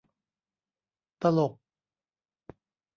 [1.21, 1.51] ตลก!